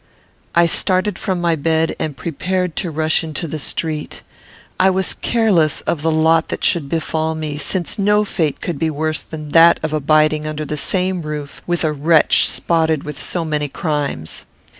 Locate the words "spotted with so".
12.49-13.45